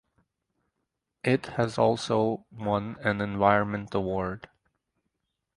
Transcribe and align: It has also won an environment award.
It 1.23 1.45
has 1.57 1.77
also 1.77 2.47
won 2.51 2.95
an 3.03 3.21
environment 3.21 3.93
award. 3.93 4.49